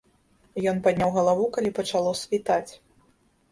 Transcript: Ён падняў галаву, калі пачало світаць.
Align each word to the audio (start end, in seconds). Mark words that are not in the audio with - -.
Ён 0.71 0.79
падняў 0.87 1.11
галаву, 1.17 1.45
калі 1.59 1.73
пачало 1.81 2.17
світаць. 2.23 2.71